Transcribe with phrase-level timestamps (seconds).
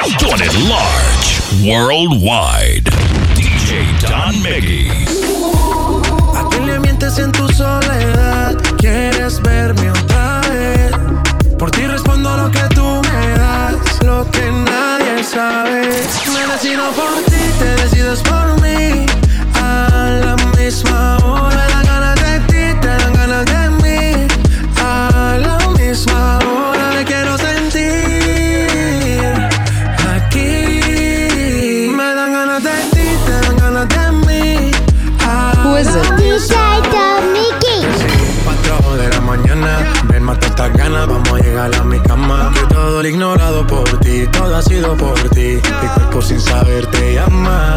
[0.00, 2.84] Doing it large, worldwide.
[3.36, 4.88] DJ Don Miggy.
[6.34, 8.56] ¿A quién le mientes en tu soledad?
[8.78, 10.92] ¿Quieres verme otra vez?
[11.58, 15.82] Por ti respondo lo que tú me das, lo que nadie sabe.
[15.82, 18.49] Me decido por ti, te decides por
[46.40, 47.74] sin saber te llama.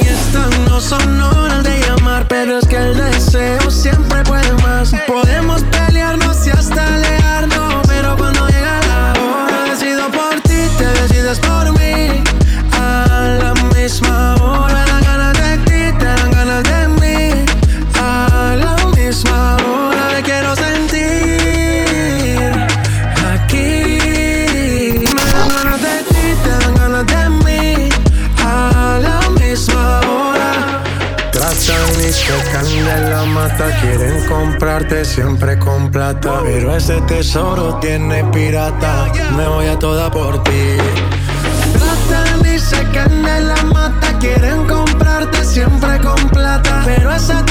[0.00, 4.92] Y estas no son horas de llamar, pero es que el deseo siempre puede más.
[5.06, 5.23] Podemos
[33.54, 36.40] mata, quieren comprarte siempre con plata.
[36.42, 40.76] Pero ese tesoro tiene pirata, me voy a toda por ti.
[41.72, 46.82] Tratan y secan de la mata, quieren comprarte siempre con plata.
[46.84, 47.43] Pero ese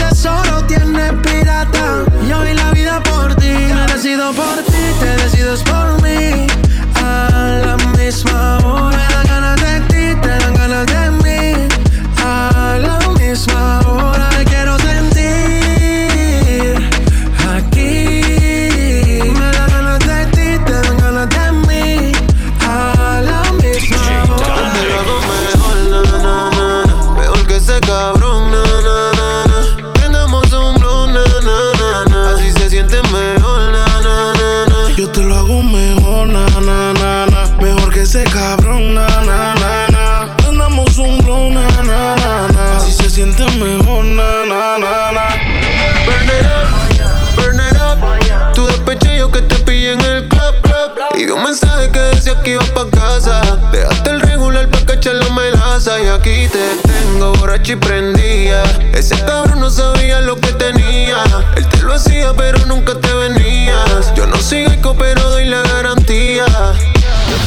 [53.03, 53.41] casa.
[53.71, 56.01] Dejaste el regular pa' cachar la melaza.
[56.01, 58.63] Y aquí te tengo borracha y prendía.
[58.93, 61.23] Ese cabrón no sabía lo que tenía.
[61.57, 64.13] Él te lo hacía, pero nunca te venías.
[64.15, 66.45] Yo no soy eco, pero doy la garantía.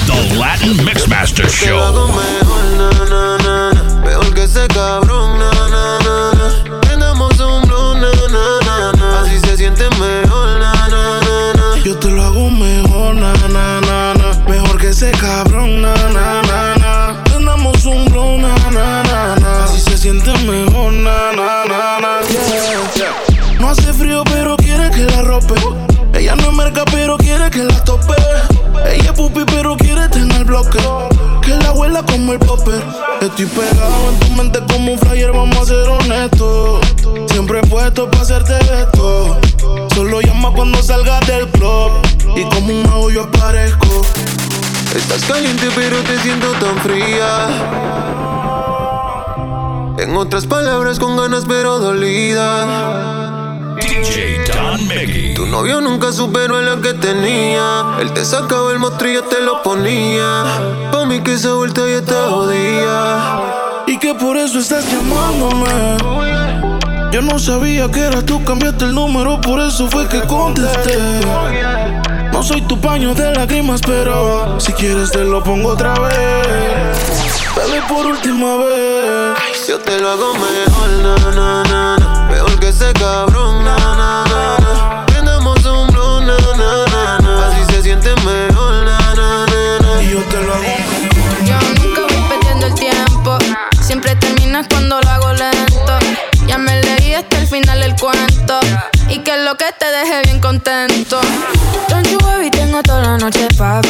[0.07, 2.09] The Latin Mixmaster Show.
[2.21, 4.01] mejor, na, na, na.
[4.05, 5.39] Mejor que ese cabrón,
[31.43, 32.83] Que la abuela como el popper.
[33.21, 36.81] Estoy pegado en tu mente como un flyer, vamos a ser honestos.
[37.31, 39.39] Siempre puesto para hacerte esto.
[39.95, 41.91] Solo llama cuando salgas del club.
[42.35, 44.01] Y como un mago yo aparezco.
[44.95, 47.49] Estás caliente pero te siento tan fría.
[49.99, 53.26] En otras palabras con ganas pero dolida.
[53.77, 55.35] DJ Don Miggy.
[55.35, 57.97] Tu novio nunca superó a la que tenía.
[58.01, 60.45] Él te sacaba el mostrillo, te lo ponía.
[60.93, 63.41] Pa' mí que esa vuelta ya te jodía.
[63.87, 66.27] Y que por eso estás llamándome.
[67.13, 70.99] Yo no sabía que eras tú, cambiaste el número, por eso fue que contesté.
[72.33, 76.99] No soy tu paño de lágrimas, pero si quieres te lo pongo otra vez.
[77.57, 79.67] Dale por última vez.
[79.67, 82.06] Yo te lo hago mejor, na, na, na,
[82.67, 85.07] que ese cabrón, na, na, na, na.
[85.07, 87.47] Prendamos un blow, na, na, na, na.
[87.47, 90.03] Así se siente mejor, na, na, na, na.
[90.03, 90.65] Y yo te lo hago.
[91.47, 93.39] Yo nunca voy perdiendo el tiempo.
[93.81, 95.99] Siempre terminas cuando lo hago lento.
[96.49, 98.59] Ya me leí hasta el final del cuento.
[99.09, 101.21] Y que es lo que te deje bien contento.
[101.89, 103.86] Don't you worry, tengo toda la noche, papi.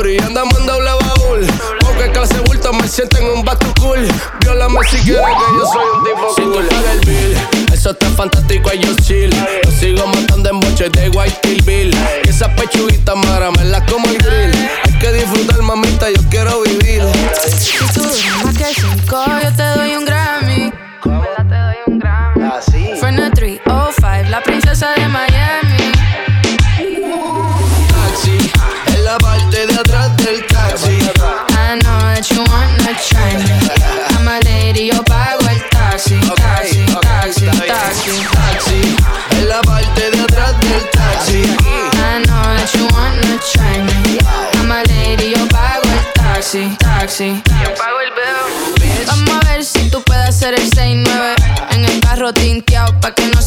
[0.00, 1.46] Booty, andamos en doble baúl.
[1.80, 4.06] Porque clase bulto me sienten un back cool.
[4.40, 6.68] Viólame si quieres que yo soy un tipo si cool.
[6.68, 7.36] Si el bill,
[7.72, 9.30] eso está fantástico, ellos chill.
[9.64, 11.96] Lo sigo matando en boches de White Kill Bill.
[12.24, 13.16] Y esas pechuguitas
[13.64, 14.68] la como el grill.
[14.84, 17.02] Hay que disfrutar, mamita, yo quiero vivir.
[17.58, 18.02] Si tú
[18.44, 20.19] más que cinco, yo te doy un Grammy.
[47.10, 47.42] Taxi.
[47.62, 49.06] Yo pago el bill.
[49.06, 51.34] Vamos a ver si tú puedes hacer el 6-9
[51.72, 53.39] en el carro tinteado pa' que no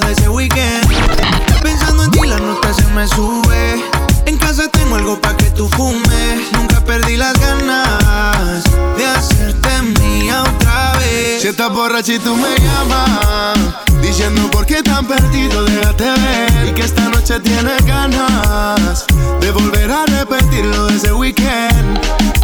[0.00, 0.86] de ese weekend.
[1.62, 3.82] Pensando en ti la nota se me sube.
[4.26, 6.52] En casa tengo algo pa' que tú fumes.
[6.52, 8.64] Nunca perdí las ganas
[8.96, 11.42] De hacerte mía otra vez.
[11.42, 13.58] Si estás borracha y tú me llamas
[14.02, 16.68] Diciendo por qué tan perdido, déjate ver.
[16.68, 19.06] Y que esta noche tienes ganas
[19.40, 21.98] De volver a repetir lo de ese weekend.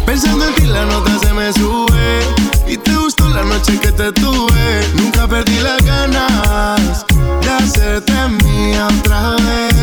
[0.05, 2.19] Pensando en ti la nota se me sube.
[2.67, 4.87] Y te gustó la noche que te tuve.
[4.95, 7.05] Nunca perdí las ganas
[7.45, 8.13] De hacerte
[8.43, 9.75] mía otra vez.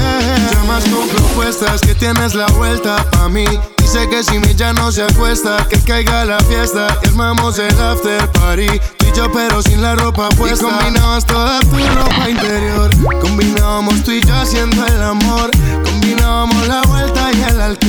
[0.53, 3.45] Llamas con propuestas que tienes la vuelta pa' mí.
[3.79, 7.79] Dice que si mi ya no se acuesta Que caiga la fiesta y armamos el
[7.81, 8.67] after party.
[8.97, 10.67] Tú y yo pero sin la ropa puesta.
[10.67, 12.91] Y combinabas toda tu ropa interior.
[13.21, 15.51] Combinábamos tú y yo haciendo el amor.
[15.85, 17.82] Combinábamos la vuelta y el alcohol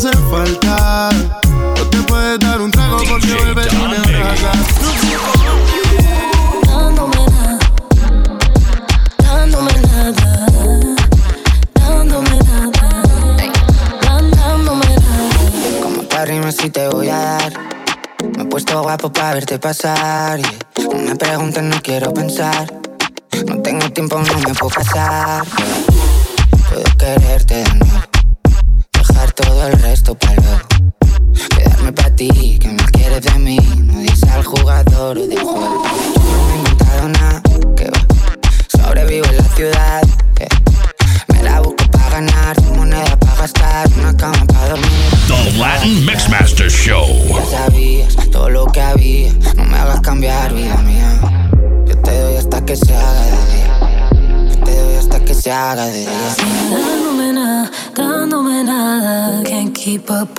[0.00, 1.08] Falta
[1.76, 4.56] No te puedes dar un trago porque DJ vuelves y me abrazas
[6.68, 7.58] dándome nada,
[9.18, 10.46] dándome nada,
[11.74, 13.02] dándome nada,
[14.30, 15.80] dándome nada.
[15.82, 17.52] Como te rimas si te voy a dar.
[18.36, 20.38] Me he puesto guapo para verte pasar.
[20.38, 20.58] yeah.
[20.92, 22.72] No me preguntes, no quiero pensar.
[23.48, 25.44] No tengo tiempo, no me puedo pasar.
[25.44, 26.68] yeah.
[26.68, 27.77] Puedo quererte de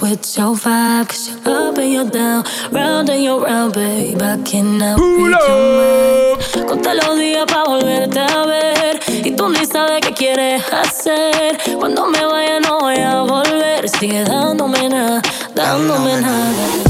[0.02, 1.08] with your vibe.
[1.08, 4.22] Cause you're up and you're down, round and you're round, babe.
[4.22, 6.68] I cannot read your mind.
[6.68, 9.00] Conté los días pa' volverte a ver.
[9.26, 11.58] Y tú ni sabes qué quieres hacer.
[11.78, 13.90] Cuando me vaya, no voy a volver.
[13.90, 15.22] Sigue dándome nada,
[15.56, 16.89] dándome nada.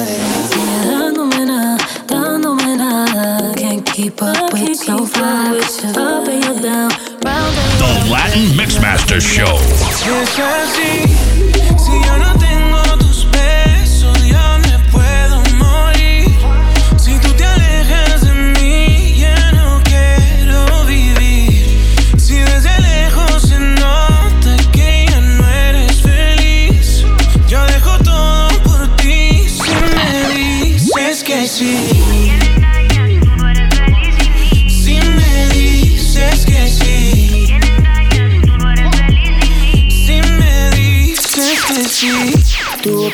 [0.00, 0.08] right.
[0.84, 1.76] Dándome nada,
[2.06, 3.54] dándome nada.
[3.56, 5.84] Can't keep up with your vibes.
[5.96, 6.90] Up and down,
[7.24, 9.56] round and The Latin Mixmaster Show.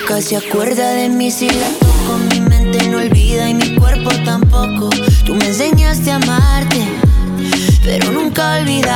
[0.03, 2.19] loca se acuerda de mí si la toco.
[2.31, 4.91] Mi mente no olvida y mi cuerpo tampoco.
[5.25, 6.89] Tú me enseñaste a amarte,
[7.85, 8.92] pero nunca olvidar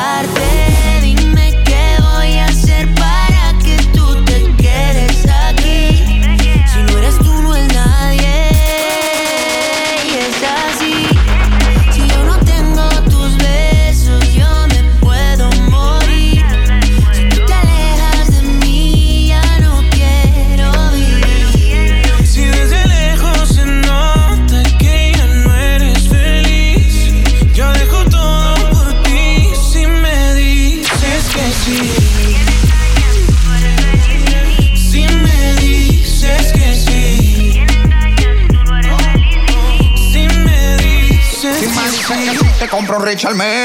[43.16, 43.55] echarme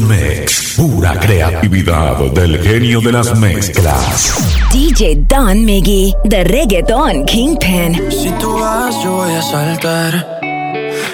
[0.00, 0.74] Mix.
[0.76, 4.34] Pura creatividad del genio de las mezclas.
[4.72, 8.10] DJ Don Miggy, de Reggaeton Kingpin.
[8.10, 10.40] Si tú vas, yo voy a saltar.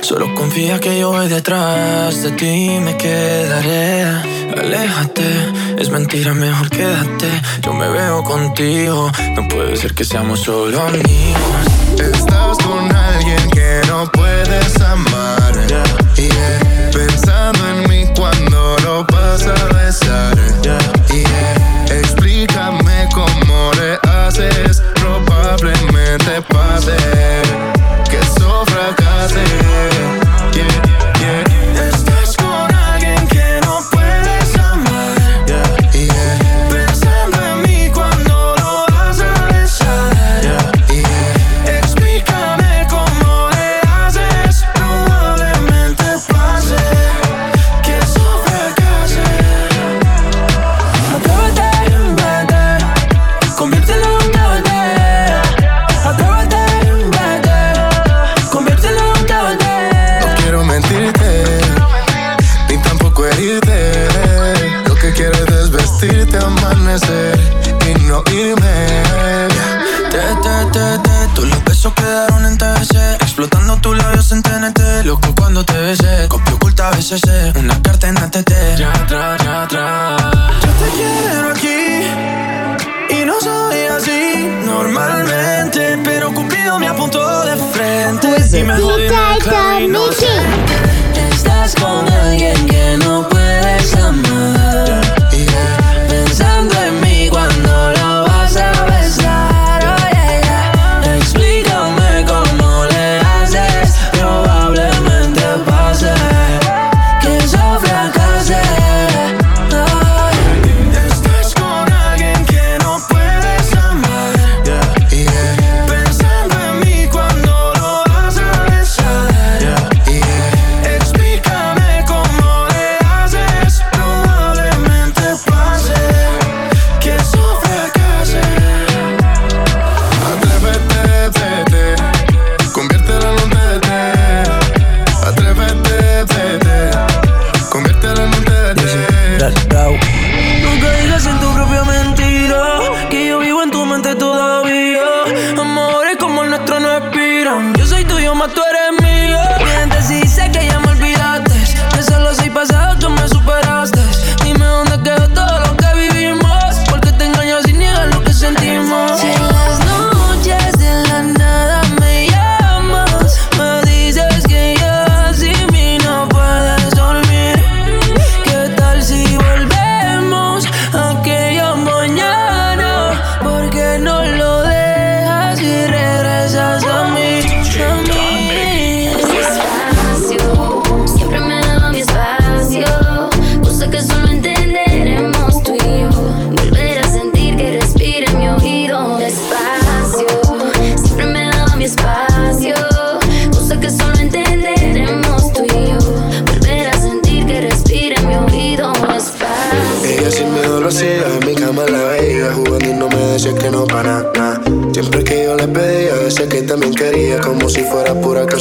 [0.00, 4.04] Solo confía que yo voy detrás de ti me quedaré.
[4.56, 5.24] Aléjate,
[5.78, 7.28] es mentira, mejor quédate.
[7.62, 11.04] Yo me veo contigo, no puede ser que seamos solo amigos.
[12.00, 13.67] Estás con alguien que
[13.98, 15.52] no puedes amar.
[16.16, 16.90] Y yeah.
[16.92, 20.36] pensando en mí cuando lo vas a besar.
[20.62, 21.98] Yeah.
[21.98, 24.82] Explícame cómo le haces.
[24.94, 26.96] Probablemente pase
[28.08, 30.27] que eso fracase.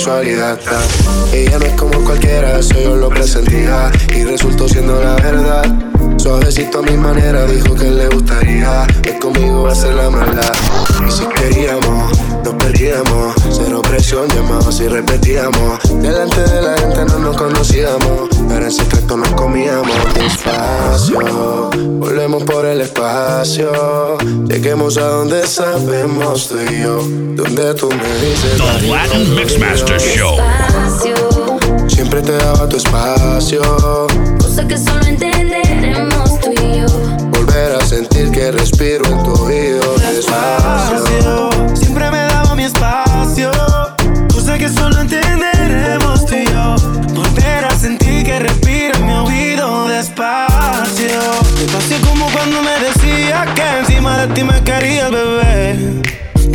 [0.08, 5.66] Ella no es como cualquiera, eso yo lo presentía Y resultó siendo la verdad.
[6.18, 8.88] Suavecito a mi manera, dijo que le gustaría.
[9.04, 10.54] Que conmigo ser la maldad.
[11.06, 13.36] Y si queríamos, nos perdíamos.
[13.52, 15.80] Cero presión, llamamos y repetíamos.
[16.02, 18.30] Delante de la gente no nos conocíamos.
[18.48, 20.14] Pero en secreto nos comíamos.
[20.14, 24.18] Despacio Volvemos por el espacio.
[24.48, 27.04] Lleguemos a donde sabemos tú y yo.
[27.36, 30.38] Donde tú me dices The Latin Mixmaster Show.
[31.88, 33.62] Siempre te daba tu espacio
[34.40, 36.86] Cosa que solo entenderemos tú y yo.
[37.32, 43.52] Volver a sentir que respiro en tu oído despacio Siempre me daba mi espacio.
[44.34, 46.76] Cosa que solo entenderemos tú y yo.
[47.14, 51.22] Volver a sentir que respiro en mi oído despacio.
[51.58, 56.02] Despacio como cuando me decía que encima de ti me quería bebé.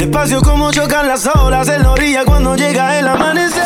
[0.02, 3.62] Despacio como chocan las olas en la orilla cuando llega el amanecer.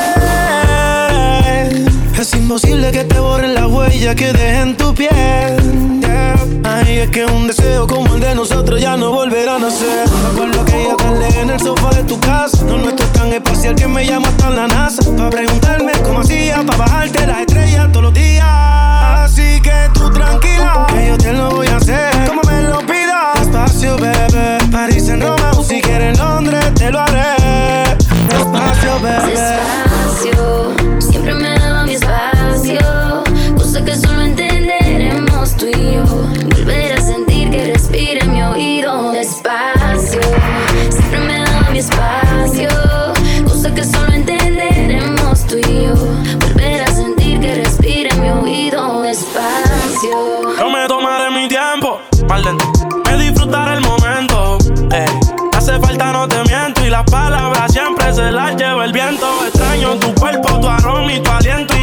[2.18, 5.08] Es imposible que te borren la huella que deje en tu piel.
[6.62, 10.06] Ay, es que un deseo como el de nosotros ya no volverá a nacer.
[10.28, 12.62] Recuerdo aquella tarde en el sofá de tu casa.
[12.66, 15.10] No nuestro es tan espacial que me llama hasta la NASA.
[15.16, 18.44] Para preguntarme cómo hacía, para bajarte las estrellas todos los días.
[18.46, 22.10] Así que tú tranquila, que yo te lo voy a hacer.
[22.28, 24.58] Como me lo pidas, despacio, bebé.
[24.70, 25.35] París en Roma o
[25.66, 27.96] si quieres en Londres, te lo haré.
[28.28, 29.55] Despacio, bebé.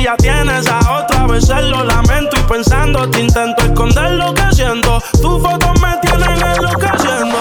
[0.03, 2.35] Ya tienes a otra, a veces lo lamento.
[2.37, 5.01] Y pensando, te intento esconder lo que siento.
[5.21, 7.37] Tus fotos me tienen enloqueciendo.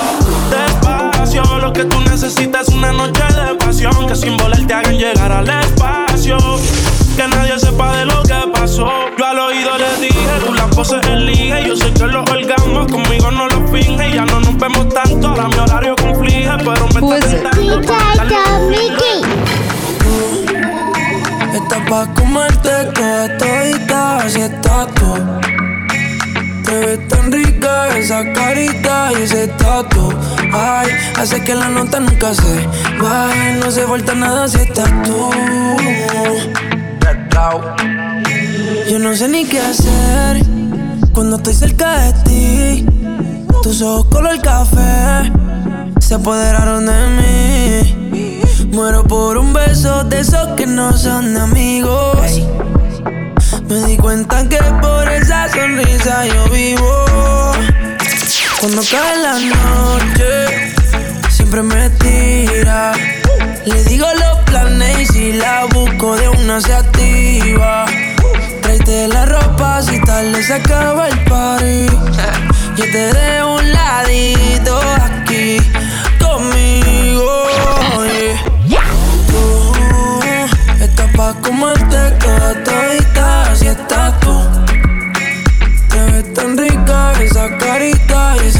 [0.50, 4.06] Despacio, lo que tú necesitas es una noche de pasión.
[4.06, 6.38] Que sin volar te hagan llegar al espacio.
[7.16, 8.88] Que nadie sepa de lo que pasó.
[9.18, 11.00] Yo al oído le dije, tú las poses.
[11.04, 14.14] Y yo sé que los orgasmos conmigo no los finge.
[14.14, 16.50] Ya no nos vemos tanto, ahora mi horario conflige.
[16.58, 17.80] Pero me está tentando
[22.32, 25.14] comerte toda todita, así estás tú.
[26.64, 30.12] Te ves tan rica esa carita y ese tatu.
[30.52, 32.66] Ay, hace que la nota nunca se
[33.00, 33.56] baje.
[33.62, 35.30] No se falta nada si estás tú.
[38.90, 40.42] Yo no sé ni qué hacer
[41.12, 42.86] cuando estoy cerca de ti.
[43.62, 45.30] Tus ojos color café
[46.00, 48.01] se apoderaron de mí.
[48.72, 52.16] Muero por un beso de esos que no son de amigos.
[53.68, 57.04] Me di cuenta que por esa sonrisa yo vivo.
[58.60, 60.72] Cuando cae la noche,
[61.28, 62.92] siempre me tira.
[63.66, 67.84] Le digo los planes y si la busco de una se activa.
[68.62, 71.86] Tráete la ropa si tarde se acaba el party.
[72.76, 73.41] Yo te dejo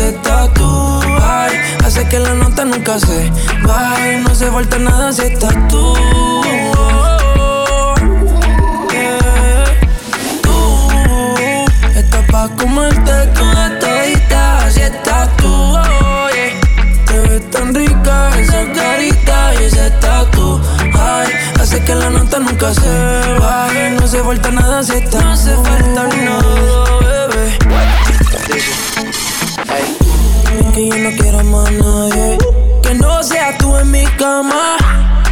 [0.03, 1.01] ese tatu.
[1.23, 1.53] Ay,
[1.85, 3.31] hace que la nota nunca se
[3.63, 4.19] baje.
[4.19, 5.95] No se falta nada si estás tú.
[8.91, 9.65] Yeah.
[10.43, 10.89] Tú
[11.95, 15.79] estás pa' comerte toda todita si estás tú.
[16.35, 17.05] yeah.
[17.07, 20.61] Te ves tan rica esa carita y ese tatu.
[20.95, 21.29] Ay,
[21.61, 23.91] hace que la nota nunca se baje.
[23.91, 27.12] No se falta nada si estás No se falta nada,
[30.73, 32.39] que yo no quiero más nadie.
[32.83, 34.77] Que no seas tú en mi cama.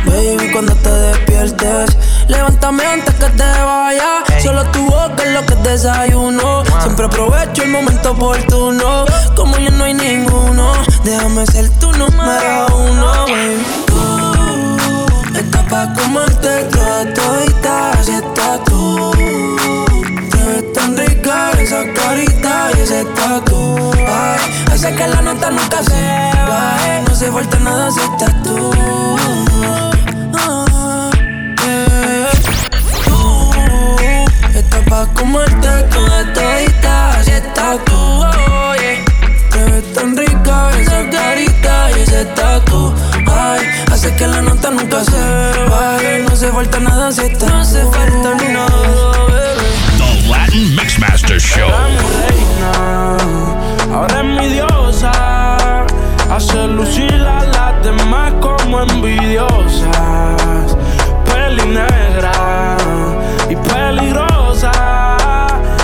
[0.06, 4.22] Baby, cuando te despiertes Levántame antes que te vaya.
[4.42, 6.62] Solo tu boca es lo que desayuno.
[6.82, 9.04] Siempre aprovecho el momento oportuno.
[9.36, 10.72] Como ya no hay ninguno
[11.04, 13.62] Déjame ser tu número uno, baby.
[15.32, 19.12] Tú estás pa' comerte toda todita Así estás tú
[20.30, 20.96] Te ves tan
[21.30, 23.92] cara, esa carita y ese tatu.
[24.72, 26.02] Hace que la nota nunca se
[26.50, 26.62] va.
[26.86, 27.04] Eh.
[27.06, 28.70] No se falta nada si estás tú.
[30.38, 31.10] Ah.
[33.06, 33.50] Tú,
[34.58, 37.94] estás pa' comerte toda todita si estás tú.
[37.94, 39.04] Oh, yeah.
[39.52, 42.94] Te ves tan rica esa carita y ese tatu.
[43.92, 45.20] Hace que la nota nunca se
[45.70, 46.02] va.
[46.02, 46.24] Eh.
[46.26, 48.78] No se falta nada si estás No se falta ni nada,
[49.28, 49.70] baby.
[50.30, 51.09] Latin Mix Match.
[51.30, 51.70] After Show.
[53.94, 55.86] ahora es mi diosa.
[56.28, 59.86] Hace lucir a las demás como envidiosas.
[61.24, 62.32] Peli negra
[63.48, 64.72] y peligrosa.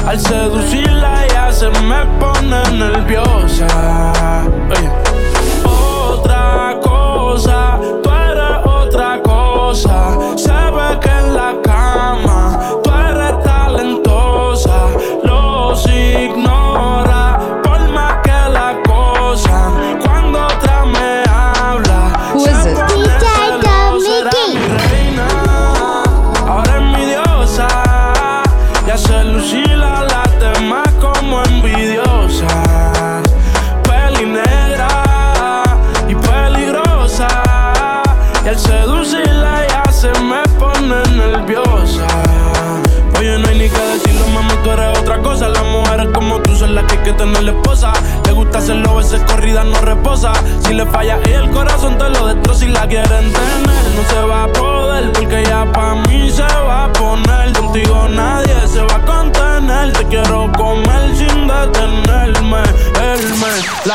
[0.05, 3.69] Al seducirla ya se me pone nerviosa.
[4.69, 4.89] Hey.
[5.65, 7.76] Otra cosa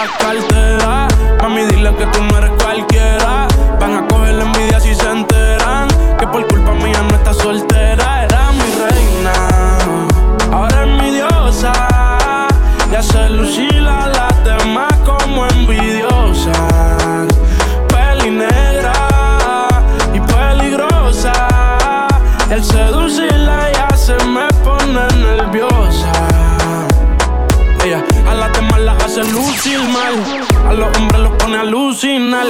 [0.02, 1.08] la cartera.
[1.42, 2.22] Mami, dile que tú
[32.02, 32.48] alucinar.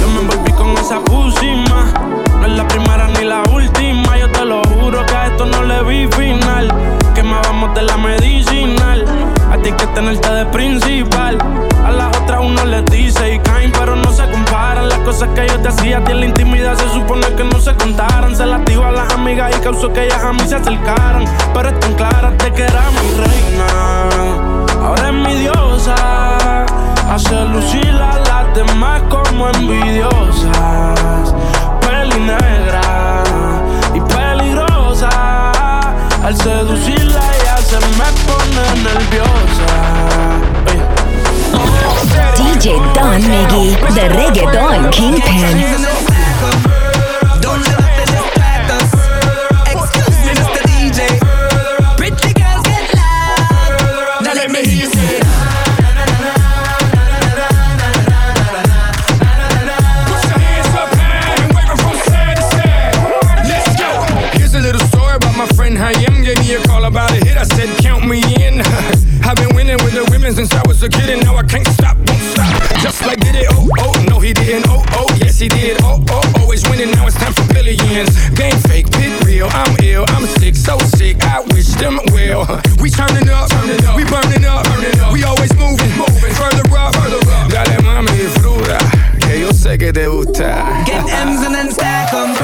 [0.00, 1.92] Yo me envolví con esa pusima.
[2.40, 4.18] No es la primera ni la última.
[4.18, 6.68] Yo te lo juro que a esto no le vi final.
[7.14, 9.04] Quemábamos de la medicinal.
[9.52, 11.38] A ti que tenerte de principal.
[11.84, 14.88] A las otras uno les dice y caen, pero no se comparan.
[14.88, 17.60] Las cosas que yo te hacía a ti en la intimidad se supone que no
[17.60, 18.34] se contaran.
[18.34, 21.24] Se las dio a las amigas y causó que ellas a mí se acercaran.
[21.54, 23.66] Pero es tan clara de que era mi reina.
[24.82, 26.48] Ahora es mi diosa
[27.10, 31.34] Hace lucir a las demás como envidiosas.
[31.80, 33.22] Peli negra
[33.94, 35.08] y peligrosa.
[36.22, 39.68] Al seducirla ella se me pone nerviosa.
[40.66, 40.80] Hey.
[42.36, 45.67] DJ Don Miggy, the reggaeton kingpin.
[83.08, 83.48] burning up.
[83.48, 83.96] Turn up.
[83.96, 84.64] We burning up.
[84.64, 85.12] Burn up.
[85.12, 85.90] We always moving.
[85.96, 86.34] moving.
[86.34, 86.94] Further up.
[86.94, 87.50] Further up.
[87.50, 88.78] Dale mami disfruta,
[89.20, 90.82] que yo sé que te gusta.
[90.86, 92.34] Get M's and then stack them.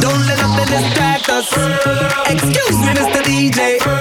[0.00, 1.48] Don't let nothing distract us.
[2.28, 3.22] Excuse me, Mr.
[3.22, 3.95] DJ.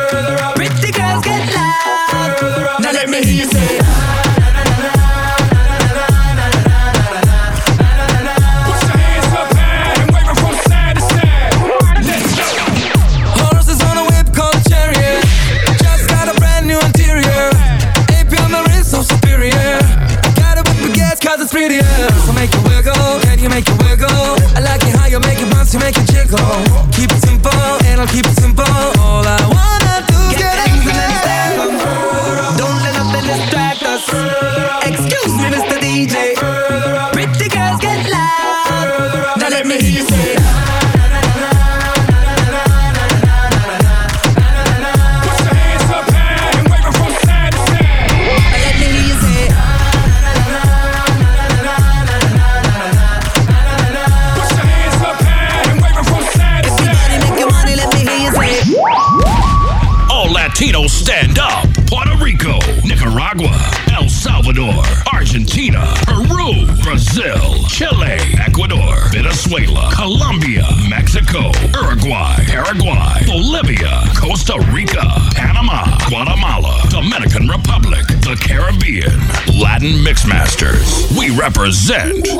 [81.65, 82.34] present